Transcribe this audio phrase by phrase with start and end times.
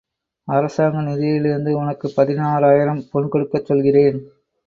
[0.47, 4.19] அரசாங்க நிதியிலிருந்து உனக்குப் பதினாயிரம் பொன்கொடுக்கச் சொல்கிறேன்.